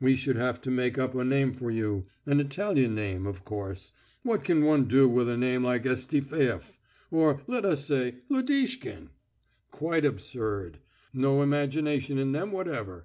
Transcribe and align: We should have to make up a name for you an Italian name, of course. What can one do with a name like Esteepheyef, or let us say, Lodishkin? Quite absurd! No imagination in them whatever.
We 0.00 0.16
should 0.16 0.36
have 0.36 0.62
to 0.62 0.70
make 0.70 0.96
up 0.96 1.14
a 1.14 1.22
name 1.22 1.52
for 1.52 1.70
you 1.70 2.06
an 2.24 2.40
Italian 2.40 2.94
name, 2.94 3.26
of 3.26 3.44
course. 3.44 3.92
What 4.22 4.42
can 4.42 4.64
one 4.64 4.84
do 4.88 5.06
with 5.06 5.28
a 5.28 5.36
name 5.36 5.64
like 5.64 5.84
Esteepheyef, 5.84 6.78
or 7.10 7.42
let 7.46 7.66
us 7.66 7.84
say, 7.84 8.14
Lodishkin? 8.30 9.10
Quite 9.70 10.06
absurd! 10.06 10.78
No 11.12 11.42
imagination 11.42 12.16
in 12.16 12.32
them 12.32 12.52
whatever. 12.52 13.04